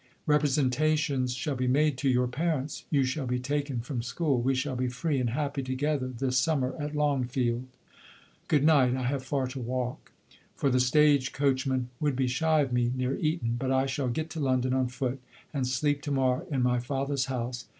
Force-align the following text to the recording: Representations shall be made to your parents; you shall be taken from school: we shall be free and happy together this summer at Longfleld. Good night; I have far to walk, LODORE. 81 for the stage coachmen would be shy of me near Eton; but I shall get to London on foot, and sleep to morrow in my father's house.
Representations 0.25 1.31
shall 1.35 1.55
be 1.55 1.67
made 1.67 1.95
to 1.99 2.09
your 2.09 2.25
parents; 2.27 2.85
you 2.89 3.03
shall 3.03 3.27
be 3.27 3.37
taken 3.37 3.81
from 3.81 4.01
school: 4.01 4.41
we 4.41 4.55
shall 4.55 4.75
be 4.75 4.87
free 4.87 5.19
and 5.19 5.29
happy 5.29 5.61
together 5.61 6.07
this 6.07 6.39
summer 6.39 6.73
at 6.79 6.95
Longfleld. 6.95 7.65
Good 8.47 8.63
night; 8.63 8.95
I 8.95 9.03
have 9.03 9.23
far 9.23 9.45
to 9.49 9.59
walk, 9.59 10.11
LODORE. 10.11 10.45
81 10.55 10.55
for 10.55 10.69
the 10.71 10.79
stage 10.79 11.33
coachmen 11.33 11.89
would 11.99 12.15
be 12.15 12.25
shy 12.25 12.61
of 12.61 12.73
me 12.73 12.91
near 12.95 13.13
Eton; 13.15 13.57
but 13.59 13.69
I 13.69 13.85
shall 13.85 14.07
get 14.09 14.31
to 14.31 14.39
London 14.39 14.73
on 14.73 14.87
foot, 14.87 15.21
and 15.53 15.67
sleep 15.67 16.01
to 16.01 16.09
morrow 16.11 16.47
in 16.49 16.63
my 16.63 16.79
father's 16.79 17.25
house. 17.25 17.67